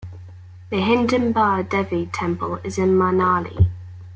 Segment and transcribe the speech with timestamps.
[0.71, 3.69] The Hidimba Devi Temple is at Manali.